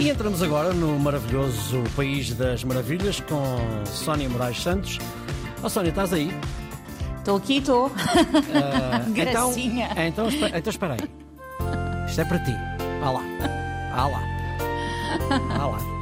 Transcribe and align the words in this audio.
E 0.00 0.08
entramos 0.08 0.42
agora 0.42 0.72
no 0.72 0.96
maravilhoso 0.98 1.82
País 1.96 2.32
das 2.32 2.62
Maravilhas 2.62 3.18
com 3.20 3.56
Sónia 3.84 4.28
Moraes 4.28 4.62
Santos. 4.62 4.98
Oh, 5.60 5.68
Sónia, 5.68 5.88
estás 5.90 6.12
aí? 6.12 6.32
Estou 7.18 7.36
aqui, 7.36 7.58
estou. 7.58 7.90
Ah, 8.54 9.04
então, 9.10 9.52
então, 9.58 10.28
então 10.28 10.70
espera 10.70 10.94
aí. 10.94 12.06
Isto 12.08 12.20
é 12.20 12.24
para 12.24 12.38
ti. 12.38 12.52
Vá 13.00 13.10
lá. 13.10 13.22
Vá 13.90 14.06
lá. 14.06 14.22
Vá 15.48 15.66
lá. 15.66 15.97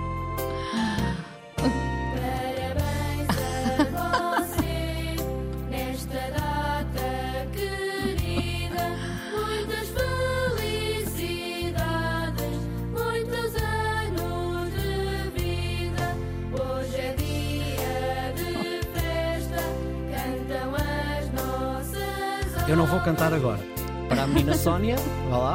Eu 22.68 22.76
não 22.76 22.86
vou 22.86 23.00
cantar 23.00 23.32
agora. 23.32 23.60
Para 24.08 24.22
a 24.24 24.26
menina 24.26 24.54
Sónia, 24.56 24.96
vá 25.30 25.36
lá. 25.38 25.54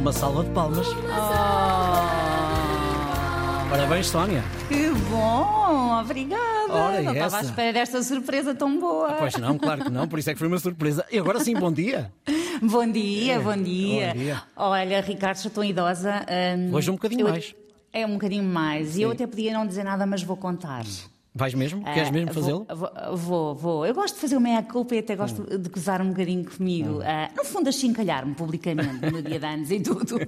Uma 0.00 0.12
salva 0.12 0.44
de 0.44 0.50
palmas. 0.50 0.86
Parabéns, 3.70 4.06
Sónia. 4.06 4.42
Que 4.68 4.90
bom, 5.10 5.98
obrigada. 6.00 6.72
Ora, 6.72 7.02
não 7.02 7.12
estava 7.12 7.38
à 7.38 7.40
espera 7.42 7.72
desta 7.72 8.02
surpresa 8.02 8.54
tão 8.54 8.78
boa. 8.78 9.12
Pois 9.14 9.34
não, 9.36 9.58
claro 9.58 9.84
que 9.84 9.90
não, 9.90 10.06
por 10.06 10.18
isso 10.18 10.30
é 10.30 10.32
que 10.34 10.38
foi 10.38 10.48
uma 10.48 10.58
surpresa. 10.58 11.04
E 11.10 11.18
agora 11.18 11.40
sim, 11.40 11.54
bom 11.54 11.72
dia. 11.72 12.12
Bom 12.62 12.86
dia, 12.90 13.40
bom 13.40 13.56
dia. 13.56 14.08
bom 14.14 14.20
dia. 14.20 14.42
Olha, 14.56 15.00
Ricardo, 15.00 15.36
estou 15.36 15.50
tão 15.50 15.64
idosa. 15.64 16.24
hum, 16.58 16.74
Hoje 16.74 16.90
um 16.90 16.94
bocadinho 16.94 17.22
eu- 17.26 17.30
mais. 17.30 17.54
É 17.92 18.06
um 18.06 18.12
bocadinho 18.14 18.44
mais. 18.44 18.96
E 18.96 19.02
eu 19.02 19.10
até 19.12 19.26
podia 19.26 19.52
não 19.52 19.66
dizer 19.66 19.84
nada, 19.84 20.04
mas 20.06 20.22
vou 20.22 20.36
contar. 20.36 20.84
Vais 21.36 21.52
mesmo? 21.52 21.82
Queres 21.82 22.10
Ah, 22.10 22.12
mesmo 22.12 22.32
fazê-lo? 22.32 22.64
Vou, 22.68 23.16
vou, 23.16 23.54
vou. 23.56 23.86
Eu 23.86 23.92
gosto 23.92 24.14
de 24.14 24.20
fazer 24.20 24.36
o 24.36 24.40
meia-culpa 24.40 24.94
e 24.94 24.98
até 25.00 25.16
gosto 25.16 25.42
de 25.58 25.68
gozar 25.68 26.00
um 26.00 26.10
bocadinho 26.10 26.44
comigo. 26.44 27.00
Ah, 27.02 27.28
no 27.36 27.44
fundo, 27.44 27.68
achincalhar-me 27.68 28.34
publicamente 28.36 29.10
no 29.10 29.20
dia 29.20 29.40
de 29.40 29.44
anos 29.44 29.70
e 29.72 29.80
tudo. 29.80 30.16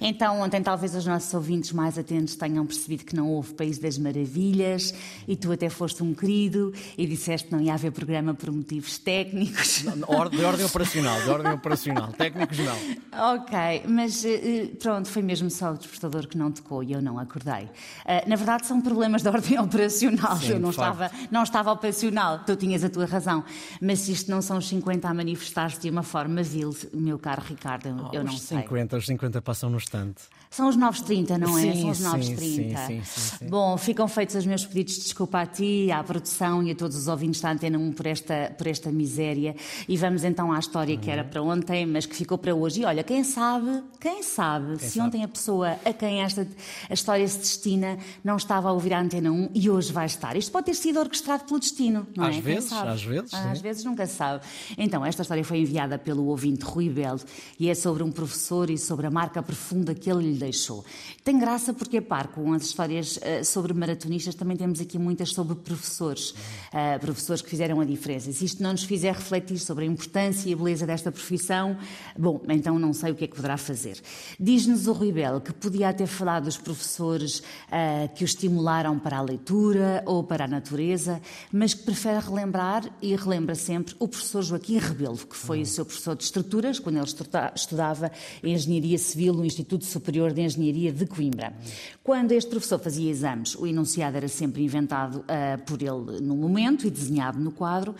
Então, 0.00 0.40
ontem 0.40 0.62
talvez 0.62 0.94
os 0.94 1.06
nossos 1.06 1.32
ouvintes 1.32 1.72
mais 1.72 1.96
atentos 1.96 2.36
tenham 2.36 2.66
percebido 2.66 3.04
que 3.04 3.16
não 3.16 3.30
houve 3.30 3.54
País 3.54 3.78
das 3.78 3.96
Maravilhas 3.96 4.92
e 5.26 5.34
tu 5.34 5.50
até 5.50 5.70
foste 5.70 6.02
um 6.02 6.12
querido 6.12 6.74
e 6.98 7.06
disseste 7.06 7.48
que 7.48 7.54
não 7.54 7.60
ia 7.62 7.72
haver 7.72 7.90
programa 7.90 8.34
por 8.34 8.50
motivos 8.50 8.98
técnicos. 8.98 9.82
De 9.82 10.44
ordem 10.44 10.66
operacional, 10.66 11.20
de 11.22 11.30
ordem 11.30 11.52
operacional. 11.52 12.12
Técnicos 12.18 12.58
não. 12.58 13.34
Ok, 13.36 13.82
mas 13.88 14.24
eh, 14.24 14.70
pronto, 14.78 15.08
foi 15.08 15.22
mesmo 15.22 15.48
só 15.50 15.72
o 15.72 15.78
despertador 15.78 16.26
que 16.28 16.36
não 16.36 16.52
tocou 16.52 16.82
e 16.82 16.92
eu 16.92 17.00
não 17.00 17.18
acordei. 17.18 17.68
Ah, 18.04 18.22
na 18.26 18.36
verdade, 18.36 18.66
são 18.66 18.80
problemas 18.82 19.22
de 19.22 19.28
ordem 19.28 19.58
operacional. 19.58 20.38
Sim, 20.46 20.52
eu 20.54 20.60
não 20.60 20.70
estava, 20.70 21.10
não 21.30 21.42
estava 21.42 21.72
operacional, 21.72 22.40
tu 22.46 22.56
tinhas 22.56 22.82
a 22.84 22.88
tua 22.88 23.06
razão. 23.06 23.44
Mas 23.80 24.00
se 24.00 24.12
isto 24.12 24.30
não 24.30 24.40
são 24.42 24.58
os 24.58 24.68
50 24.68 25.08
a 25.08 25.14
manifestar-se 25.14 25.80
de 25.80 25.90
uma 25.90 26.02
forma 26.02 26.42
vil, 26.42 26.74
meu 26.92 27.18
caro 27.18 27.42
Ricardo, 27.46 27.86
eu, 27.88 27.96
eu 28.20 28.24
não 28.24 28.32
os 28.32 28.40
sei. 28.42 28.58
50, 28.62 28.96
os 28.96 29.06
50 29.06 29.42
passam 29.42 29.70
no 29.70 29.78
estante. 29.78 30.22
São 30.50 30.68
os 30.68 30.76
novos 30.76 31.00
30, 31.00 31.36
não 31.36 31.58
é? 31.58 31.62
Sim, 31.62 31.80
São 31.80 31.90
os 31.90 32.00
novos 32.00 32.26
sim, 32.26 32.36
30. 32.36 32.86
sim, 32.86 33.02
sim. 33.04 33.46
Bom, 33.48 33.76
ficam 33.76 34.06
feitos 34.06 34.36
os 34.36 34.46
meus 34.46 34.64
pedidos 34.64 34.94
de 34.94 35.00
desculpa 35.02 35.40
a 35.40 35.46
ti, 35.46 35.90
à 35.90 36.02
produção 36.04 36.62
e 36.62 36.70
a 36.70 36.74
todos 36.76 36.96
os 36.96 37.08
ouvintes 37.08 37.40
da 37.40 37.50
Antena 37.50 37.76
1 37.76 37.92
por 37.92 38.06
esta, 38.06 38.54
por 38.56 38.66
esta 38.68 38.92
miséria. 38.92 39.56
E 39.88 39.96
vamos 39.96 40.22
então 40.22 40.52
à 40.52 40.58
história 40.60 40.96
que 40.96 41.06
Uhum. 41.08 41.12
era 41.12 41.24
para 41.24 41.42
ontem, 41.42 41.84
mas 41.86 42.06
que 42.06 42.14
ficou 42.14 42.38
para 42.38 42.54
hoje. 42.54 42.82
E 42.82 42.84
olha, 42.84 43.02
quem 43.02 43.24
sabe, 43.24 43.82
quem 44.00 44.22
sabe, 44.22 44.78
se 44.78 44.90
sabe? 44.90 45.08
ontem 45.08 45.24
a 45.24 45.28
pessoa 45.28 45.76
a 45.84 45.92
quem 45.92 46.22
esta 46.22 46.46
a 46.88 46.94
história 46.94 47.26
se 47.26 47.38
destina 47.38 47.98
não 48.22 48.36
estava 48.36 48.68
a 48.68 48.72
ouvir 48.72 48.94
a 48.94 49.00
Antena 49.00 49.32
1 49.32 49.50
e 49.54 49.68
hoje 49.68 49.92
vai 49.92 50.06
estar. 50.06 50.33
Isto 50.38 50.52
pode 50.52 50.66
ter 50.66 50.74
sido 50.74 50.98
orquestrado 51.00 51.44
pelo 51.44 51.58
destino, 51.60 52.06
não 52.16 52.24
Às 52.24 52.36
é? 52.36 52.40
Vezes, 52.40 52.72
às 52.72 53.02
vezes, 53.02 53.34
Às 53.34 53.56
sim. 53.58 53.62
vezes 53.62 53.84
nunca 53.84 54.06
se 54.06 54.14
sabe. 54.16 54.44
Então, 54.76 55.04
esta 55.04 55.22
história 55.22 55.44
foi 55.44 55.58
enviada 55.58 55.98
pelo 55.98 56.26
ouvinte 56.26 56.64
Rui 56.64 56.88
Belo 56.88 57.20
e 57.58 57.68
é 57.68 57.74
sobre 57.74 58.02
um 58.02 58.10
professor 58.10 58.70
e 58.70 58.76
sobre 58.78 59.06
a 59.06 59.10
marca 59.10 59.42
profunda 59.42 59.94
que 59.94 60.10
ele 60.10 60.32
lhe 60.32 60.38
deixou. 60.38 60.84
Tem 61.22 61.38
graça 61.38 61.72
porque, 61.72 61.98
a 61.98 62.02
par 62.02 62.28
com 62.28 62.52
as 62.52 62.62
histórias 62.64 63.18
eh, 63.22 63.44
sobre 63.44 63.72
maratonistas, 63.72 64.34
também 64.34 64.56
temos 64.56 64.80
aqui 64.80 64.98
muitas 64.98 65.30
sobre 65.30 65.54
professores. 65.54 66.34
eh, 66.72 66.98
professores 66.98 67.40
que 67.42 67.48
fizeram 67.48 67.80
a 67.80 67.84
diferença. 67.84 68.32
Se 68.32 68.44
isto 68.44 68.62
não 68.62 68.72
nos 68.72 68.84
fizer 68.84 69.12
refletir 69.14 69.58
sobre 69.58 69.84
a 69.84 69.86
importância 69.86 70.48
e 70.48 70.52
a 70.52 70.56
beleza 70.56 70.86
desta 70.86 71.12
profissão, 71.12 71.76
bom, 72.18 72.40
então 72.48 72.78
não 72.78 72.92
sei 72.92 73.12
o 73.12 73.14
que 73.14 73.24
é 73.24 73.26
que 73.26 73.36
poderá 73.36 73.56
fazer. 73.56 74.00
Diz-nos 74.40 74.86
o 74.88 74.92
Rui 74.92 75.12
Belo 75.12 75.40
que 75.40 75.52
podia 75.52 75.92
ter 75.92 76.06
falado 76.06 76.44
dos 76.44 76.56
professores 76.56 77.42
eh, 77.70 78.08
que 78.14 78.24
o 78.24 78.26
estimularam 78.26 78.98
para 78.98 79.18
a 79.18 79.22
leitura 79.22 80.02
ou 80.06 80.23
para 80.24 80.44
a 80.44 80.48
natureza, 80.48 81.20
mas 81.52 81.74
que 81.74 81.82
prefere 81.84 82.18
relembrar 82.18 82.88
e 83.02 83.14
relembra 83.14 83.54
sempre 83.54 83.94
o 83.98 84.08
professor 84.08 84.42
Joaquim 84.42 84.78
Rebelo, 84.78 85.16
que 85.16 85.36
foi 85.36 85.62
o 85.62 85.66
seu 85.66 85.84
professor 85.84 86.16
de 86.16 86.24
estruturas 86.24 86.78
quando 86.78 86.96
ele 86.96 87.04
estuda- 87.04 87.52
estudava 87.54 88.10
Engenharia 88.42 88.98
Civil 88.98 89.34
no 89.34 89.44
Instituto 89.44 89.84
Superior 89.84 90.32
de 90.32 90.42
Engenharia 90.42 90.92
de 90.92 91.06
Coimbra. 91.06 91.54
Quando 92.02 92.32
este 92.32 92.50
professor 92.50 92.78
fazia 92.78 93.10
exames, 93.10 93.54
o 93.54 93.66
enunciado 93.66 94.16
era 94.16 94.28
sempre 94.28 94.62
inventado 94.62 95.24
ah, 95.28 95.58
por 95.66 95.80
ele 95.82 96.20
no 96.20 96.36
momento 96.36 96.86
e 96.86 96.90
desenhado 96.90 97.38
no 97.38 97.52
quadro, 97.52 97.94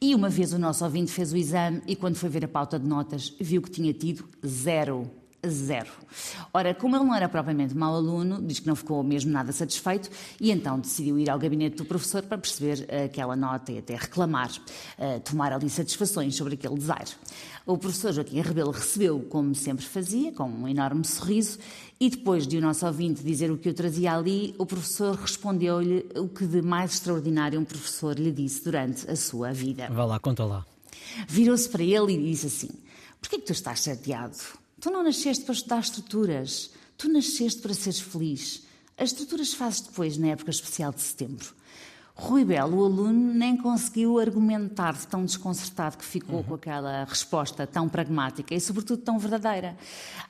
e 0.00 0.14
uma 0.14 0.28
vez 0.28 0.52
o 0.52 0.58
nosso 0.58 0.84
ouvinte 0.84 1.10
fez 1.10 1.32
o 1.32 1.36
exame 1.36 1.82
e 1.86 1.96
quando 1.96 2.16
foi 2.16 2.28
ver 2.28 2.44
a 2.44 2.48
pauta 2.48 2.78
de 2.78 2.86
notas 2.86 3.34
viu 3.40 3.62
que 3.62 3.70
tinha 3.70 3.92
tido 3.92 4.24
zero 4.46 5.10
zero. 5.46 5.90
Ora, 6.52 6.74
como 6.74 6.96
ele 6.96 7.04
não 7.04 7.14
era 7.14 7.28
propriamente 7.28 7.76
mau 7.76 7.94
aluno, 7.94 8.42
diz 8.42 8.58
que 8.58 8.66
não 8.66 8.76
ficou 8.76 9.02
mesmo 9.02 9.30
nada 9.30 9.52
satisfeito 9.52 10.10
e 10.40 10.50
então 10.50 10.78
decidiu 10.78 11.18
ir 11.18 11.30
ao 11.30 11.38
gabinete 11.38 11.76
do 11.76 11.84
professor 11.84 12.22
para 12.22 12.38
perceber 12.38 12.84
eh, 12.88 13.04
aquela 13.04 13.36
nota 13.36 13.72
e 13.72 13.78
até 13.78 13.94
reclamar, 13.94 14.50
eh, 14.98 15.18
tomar 15.20 15.52
ali 15.52 15.70
satisfações 15.70 16.34
sobre 16.34 16.54
aquele 16.54 16.74
desaire. 16.74 17.10
O 17.66 17.78
professor 17.78 18.12
Joaquim 18.12 18.40
Rebelo 18.40 18.70
recebeu 18.70 19.20
como 19.28 19.54
sempre 19.54 19.84
fazia, 19.84 20.32
com 20.32 20.48
um 20.48 20.66
enorme 20.66 21.04
sorriso, 21.04 21.58
e 22.00 22.10
depois 22.10 22.46
de 22.46 22.56
o 22.56 22.60
nosso 22.60 22.86
ouvinte 22.86 23.22
dizer 23.22 23.50
o 23.50 23.58
que 23.58 23.68
eu 23.68 23.74
trazia 23.74 24.14
ali, 24.14 24.54
o 24.58 24.66
professor 24.66 25.14
respondeu-lhe 25.14 26.06
o 26.16 26.28
que 26.28 26.46
de 26.46 26.62
mais 26.62 26.94
extraordinário 26.94 27.60
um 27.60 27.64
professor 27.64 28.18
lhe 28.18 28.32
disse 28.32 28.64
durante 28.64 29.10
a 29.10 29.16
sua 29.16 29.52
vida. 29.52 29.88
Vá 29.90 30.04
lá, 30.04 30.18
conta 30.18 30.44
lá. 30.44 30.66
Virou-se 31.28 31.68
para 31.68 31.82
ele 31.82 32.12
e 32.14 32.30
disse 32.30 32.46
assim: 32.46 32.70
Porquê 33.20 33.38
que 33.38 33.46
tu 33.46 33.52
estás 33.52 33.82
chateado? 33.82 34.36
Tu 34.80 34.90
não 34.90 35.02
nasceste 35.02 35.44
para 35.44 35.52
estudar 35.52 35.80
estruturas. 35.80 36.70
Tu 36.96 37.08
nasceste 37.08 37.60
para 37.60 37.74
seres 37.74 38.00
feliz. 38.00 38.62
As 38.96 39.10
estruturas 39.10 39.52
fazes 39.52 39.82
depois, 39.82 40.16
na 40.16 40.28
época 40.28 40.50
especial 40.50 40.90
de 40.92 41.02
setembro. 41.02 41.54
Rui 42.14 42.44
Belo, 42.44 42.78
o 42.78 42.84
aluno, 42.84 43.32
nem 43.32 43.56
conseguiu 43.56 44.18
argumentar 44.18 44.92
de 44.92 45.06
tão 45.06 45.24
desconcertado 45.24 45.96
que 45.96 46.04
ficou 46.04 46.44
com 46.44 46.54
aquela 46.54 47.04
resposta 47.04 47.66
tão 47.66 47.88
pragmática 47.88 48.54
e, 48.54 48.60
sobretudo, 48.60 49.02
tão 49.02 49.18
verdadeira. 49.18 49.76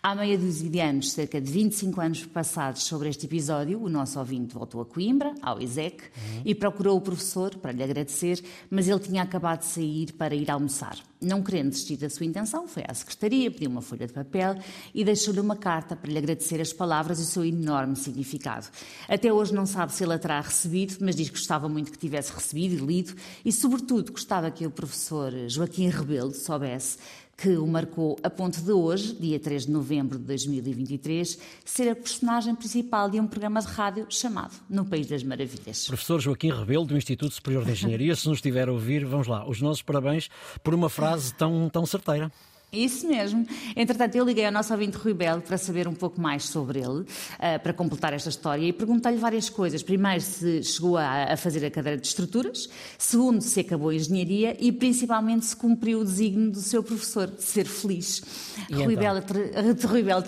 Há 0.00 0.14
meia 0.14 0.38
dúzia 0.38 0.70
de 0.70 0.78
anos, 0.80 1.10
cerca 1.10 1.40
de 1.40 1.50
25 1.50 2.00
anos 2.00 2.26
passados 2.26 2.84
sobre 2.84 3.08
este 3.08 3.26
episódio, 3.26 3.82
o 3.82 3.88
nosso 3.88 4.20
ouvinte 4.20 4.54
voltou 4.54 4.80
a 4.82 4.86
Coimbra, 4.86 5.34
ao 5.42 5.60
ISEC, 5.60 6.04
e 6.44 6.54
procurou 6.54 6.96
o 6.96 7.00
professor 7.00 7.56
para 7.56 7.72
lhe 7.72 7.82
agradecer, 7.82 8.40
mas 8.70 8.86
ele 8.86 9.00
tinha 9.00 9.22
acabado 9.22 9.60
de 9.60 9.66
sair 9.66 10.12
para 10.12 10.34
ir 10.34 10.48
almoçar. 10.48 11.09
Não 11.20 11.42
querendo 11.42 11.68
desistir 11.68 11.98
da 11.98 12.08
sua 12.08 12.24
intenção, 12.24 12.66
foi 12.66 12.82
à 12.88 12.94
secretaria, 12.94 13.50
pediu 13.50 13.70
uma 13.70 13.82
folha 13.82 14.06
de 14.06 14.12
papel 14.12 14.56
e 14.94 15.04
deixou-lhe 15.04 15.38
uma 15.38 15.54
carta 15.54 15.94
para 15.94 16.10
lhe 16.10 16.16
agradecer 16.16 16.60
as 16.60 16.72
palavras 16.72 17.18
e 17.18 17.22
o 17.22 17.26
seu 17.26 17.44
enorme 17.44 17.94
significado. 17.94 18.68
Até 19.06 19.30
hoje 19.30 19.52
não 19.52 19.66
sabe 19.66 19.92
se 19.92 20.02
ele 20.02 20.14
a 20.14 20.18
terá 20.18 20.40
recebido, 20.40 20.96
mas 21.00 21.14
diz 21.14 21.28
que 21.28 21.36
gostava 21.36 21.68
muito 21.68 21.92
que 21.92 21.98
tivesse 21.98 22.32
recebido 22.32 22.82
e 22.82 22.86
lido 22.86 23.14
e, 23.44 23.52
sobretudo, 23.52 24.12
gostava 24.12 24.50
que 24.50 24.66
o 24.66 24.70
professor 24.70 25.32
Joaquim 25.46 25.88
Rebelo 25.88 26.32
soubesse 26.32 26.96
que 27.40 27.56
o 27.56 27.66
marcou 27.66 28.18
a 28.22 28.28
ponto 28.28 28.60
de 28.60 28.70
hoje, 28.70 29.14
dia 29.14 29.40
3 29.40 29.64
de 29.64 29.72
novembro 29.72 30.18
de 30.18 30.24
2023, 30.24 31.38
ser 31.64 31.88
a 31.88 31.96
personagem 31.96 32.54
principal 32.54 33.08
de 33.08 33.18
um 33.18 33.26
programa 33.26 33.62
de 33.62 33.66
rádio 33.66 34.06
chamado 34.10 34.52
No 34.68 34.84
País 34.84 35.06
das 35.06 35.22
Maravilhas. 35.22 35.86
Professor 35.86 36.20
Joaquim 36.20 36.50
Rebelo, 36.50 36.84
do 36.84 36.98
Instituto 36.98 37.32
Superior 37.32 37.64
de 37.64 37.72
Engenharia, 37.72 38.14
se 38.14 38.28
nos 38.28 38.38
estiver 38.38 38.68
a 38.68 38.72
ouvir, 38.72 39.06
vamos 39.06 39.26
lá, 39.26 39.48
os 39.48 39.62
nossos 39.62 39.80
parabéns 39.80 40.28
por 40.62 40.74
uma 40.74 40.90
frase 40.90 41.32
tão, 41.32 41.70
tão 41.70 41.86
certeira. 41.86 42.30
Isso 42.72 43.08
mesmo. 43.08 43.44
Entretanto, 43.74 44.14
eu 44.14 44.24
liguei 44.24 44.46
ao 44.46 44.52
nosso 44.52 44.72
ouvinte 44.72 44.96
Rui 44.96 45.12
Belo 45.12 45.40
para 45.40 45.58
saber 45.58 45.88
um 45.88 45.94
pouco 45.94 46.20
mais 46.20 46.44
sobre 46.44 46.78
ele, 46.78 47.04
ah, 47.38 47.58
para 47.58 47.72
completar 47.72 48.12
esta 48.12 48.28
história, 48.28 48.62
e 48.64 48.72
perguntei-lhe 48.72 49.18
várias 49.18 49.48
coisas. 49.50 49.82
Primeiro, 49.82 50.20
se 50.20 50.62
chegou 50.62 50.96
a, 50.96 51.32
a 51.32 51.36
fazer 51.36 51.64
a 51.66 51.70
cadeira 51.70 51.98
de 52.00 52.06
estruturas. 52.06 52.68
Segundo, 52.96 53.40
se 53.40 53.58
acabou 53.60 53.88
a 53.88 53.94
engenharia. 53.94 54.56
E, 54.60 54.70
principalmente, 54.70 55.46
se 55.46 55.56
cumpriu 55.56 56.00
o 56.00 56.04
desígnio 56.04 56.50
do 56.52 56.60
seu 56.60 56.82
professor, 56.82 57.26
de 57.26 57.42
ser 57.42 57.64
feliz. 57.66 58.22
E 58.68 58.74
Rui, 58.74 58.94
então? 58.94 58.96
Belo, 58.96 59.22
ter- 59.22 59.86
Rui 59.86 60.02
Belo 60.04 60.22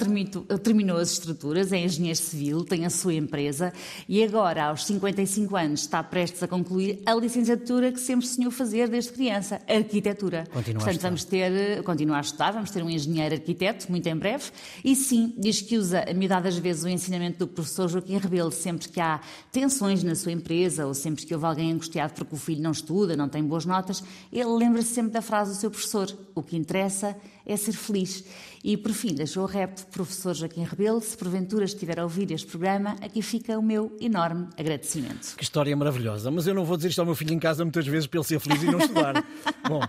terminou 0.59 0.97
as 0.97 1.12
estruturas, 1.12 1.73
é 1.73 1.79
engenheiro 1.79 2.19
civil, 2.19 2.65
tem 2.65 2.85
a 2.85 2.91
sua 2.91 3.15
empresa 3.15 3.73
e 4.09 4.23
agora, 4.23 4.65
aos 4.65 4.85
55 4.87 5.56
anos, 5.56 5.81
está 5.83 6.03
prestes 6.03 6.43
a 6.43 6.49
concluir 6.49 7.00
a 7.06 7.15
licenciatura 7.15 7.93
que 7.93 8.00
sempre 8.00 8.27
sonhou 8.27 8.50
fazer 8.50 8.89
desde 8.89 9.12
criança, 9.12 9.61
arquitetura. 9.69 10.44
Continua 10.53 10.83
a 10.83 10.85
Portanto, 10.85 10.91
estudar. 10.93 11.09
vamos 11.09 11.25
ter, 11.25 11.83
continua 11.85 12.17
a 12.32 12.34
estudar, 12.34 12.50
vamos 12.52 12.70
ter 12.70 12.82
um 12.82 12.90
engenheiro 12.90 13.34
arquiteto, 13.34 13.90
muito 13.90 14.06
em 14.06 14.17
breve, 14.17 14.50
e 14.82 14.96
sim, 14.96 15.34
diz 15.38 15.61
que 15.61 15.76
usa 15.76 16.05
miudadas 16.14 16.56
vezes 16.56 16.82
o 16.82 16.88
ensinamento 16.88 17.38
do 17.40 17.46
professor 17.46 17.88
Joaquim 17.88 18.17
Rebelo, 18.17 18.50
sempre 18.50 18.88
que 18.88 19.00
há 19.00 19.20
tensões 19.50 20.02
na 20.02 20.14
sua 20.14 20.32
empresa 20.32 20.87
ou 20.87 20.94
sempre 20.94 21.25
que 21.26 21.34
houve 21.34 21.46
alguém 21.46 21.73
angustiado 21.73 22.14
porque 22.14 22.34
o 22.34 22.38
filho 22.38 22.62
não 22.62 22.73
estuda, 22.73 23.17
não 23.17 23.29
tem 23.29 23.44
boas 23.44 23.64
notas, 23.64 24.02
ele 24.32 24.50
lembra-se 24.50 24.88
sempre 24.88 25.12
da 25.12 25.23
frase 25.23 25.52
do 25.52 25.56
seu 25.56 25.70
professor: 25.70 26.11
o 26.34 26.43
que 26.43 26.56
interessa 26.56 27.17
é 27.44 27.56
ser 27.56 27.73
feliz. 27.73 28.25
E 28.64 28.76
por 28.76 28.93
fim, 28.93 29.12
deixou 29.12 29.43
o 29.43 29.46
repto, 29.46 29.84
professor 29.87 30.34
Joaquim 30.34 30.62
Rebelo, 30.62 31.00
se 31.00 31.17
porventura 31.17 31.64
estiver 31.64 31.99
a 31.99 32.05
ouvir 32.05 32.31
este 32.31 32.46
programa, 32.46 32.96
aqui 33.02 33.20
fica 33.20 33.58
o 33.58 33.62
meu 33.62 33.96
enorme 34.00 34.46
agradecimento. 34.56 35.34
Que 35.37 35.43
história 35.43 35.76
maravilhosa. 35.76 36.31
Mas 36.31 36.46
eu 36.46 36.55
não 36.55 36.64
vou 36.64 36.76
dizer 36.76 36.90
isto 36.90 37.00
ao 37.00 37.06
meu 37.06 37.17
filho 37.17 37.34
em 37.34 37.40
casa 37.40 37.64
muitas 37.64 37.87
vezes 37.87 38.06
para 38.06 38.20
ele 38.20 38.26
ser 38.26 38.38
feliz 38.38 38.62
e 38.62 38.67
não 38.67 38.79
estudar. 38.79 39.25
Bom, 39.69 39.81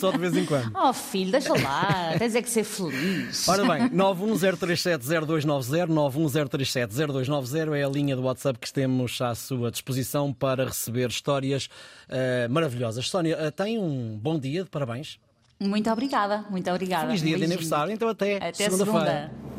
só 0.00 0.10
de 0.10 0.18
vez 0.18 0.36
em 0.36 0.44
quando. 0.46 0.70
Oh 0.82 0.92
filho, 0.92 1.30
deixa 1.30 1.52
lá, 1.52 2.14
tens 2.18 2.34
é 2.34 2.42
que 2.42 2.48
ser 2.50 2.64
feliz. 2.64 3.46
Ora 3.48 3.62
bem, 3.64 3.88
910370290, 3.96 5.88
910370290 5.88 7.76
é 7.76 7.84
a 7.84 7.88
linha 7.88 8.16
do 8.16 8.22
WhatsApp 8.22 8.58
que 8.58 8.72
temos 8.72 9.20
à 9.20 9.34
sua 9.34 9.70
disposição 9.70 10.32
para 10.32 10.64
receber 10.64 11.08
histórias 11.08 11.68
eh, 12.08 12.48
maravilhosas. 12.48 13.08
Sónia, 13.08 13.36
eh, 13.38 13.50
tem 13.50 13.78
um 13.78 14.18
bom 14.20 14.38
dia 14.38 14.64
de 14.64 14.70
parabéns. 14.70 15.18
Muito 15.60 15.90
obrigada, 15.90 16.44
muito 16.48 16.70
obrigada. 16.70 17.06
Feliz 17.06 17.20
dia 17.22 17.36
Um 17.36 17.38
de 17.38 17.44
aniversário, 17.44 17.92
então 17.92 18.08
até, 18.08 18.36
Até 18.36 18.52
segunda-feira. 18.52 19.30
segunda. 19.30 19.49